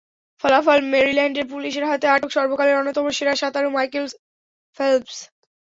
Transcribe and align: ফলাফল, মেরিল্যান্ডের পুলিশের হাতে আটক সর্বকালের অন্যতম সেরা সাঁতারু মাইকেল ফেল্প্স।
ফলাফল, 0.43 0.79
মেরিল্যান্ডের 0.93 1.45
পুলিশের 1.51 1.85
হাতে 1.89 2.05
আটক 2.07 2.29
সর্বকালের 2.33 2.79
অন্যতম 2.79 3.05
সেরা 3.17 3.33
সাঁতারু 3.41 3.69
মাইকেল 3.75 4.05
ফেল্প্স। 4.77 5.17